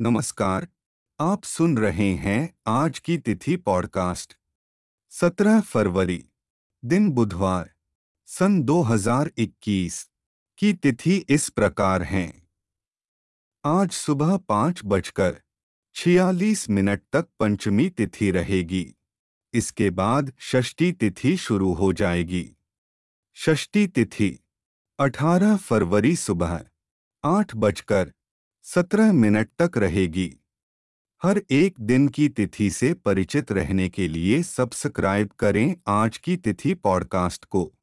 नमस्कार, 0.00 0.68
आप 1.20 1.44
सुन 1.44 1.78
रहे 1.78 2.14
हैं 2.14 2.58
आज 2.66 2.98
की 2.98 3.18
तिथि 3.18 3.56
पॉडकास्ट। 3.56 4.36
17 5.08 5.60
फरवरी, 5.60 6.28
दिन 6.84 7.10
बुधवार, 7.10 7.74
सन 8.26 8.62
2021 8.62 10.10
की 10.58 10.72
तिथि 10.72 11.16
इस 11.28 11.48
प्रकार 11.48 12.02
है। 12.02 12.48
आज 13.64 13.90
सुबह 13.90 14.36
पाँच 14.36 14.80
बजकर 14.84 15.42
छियालीस 15.94 16.70
मिनट 16.70 17.02
तक 17.12 17.28
पंचमी 17.40 17.90
तिथि 17.90 18.30
रहेगी। 18.30 18.94
इसके 19.54 19.90
बाद 19.90 20.32
षष्ठी 20.40 20.92
तिथि 20.92 21.36
शुरू 21.36 21.72
हो 21.72 21.92
जाएगी। 21.92 22.56
षष्ठी 23.36 23.86
तिथि 23.86 24.38
18 24.98 25.56
फरवरी 25.56 26.16
सुबह, 26.16 26.64
आठ 27.24 27.56
बजकर 27.56 28.12
सत्रह 28.74 29.12
मिनट 29.12 29.48
तक 29.58 29.78
रहेगी। 29.78 30.36
हर 31.22 31.42
एक 31.50 31.74
दिन 31.80 32.08
की 32.08 32.28
तिथि 32.28 32.70
से 32.70 32.94
परिचित 32.94 33.52
रहने 33.52 33.88
के 33.88 34.08
लिए 34.08 34.42
सब्सक्राइब 34.42 35.28
करें 35.38 35.76
आज 35.86 36.18
की 36.18 36.36
तिथि 36.36 36.74
पॉडकास्ट 36.74 37.44
को। 37.44 37.77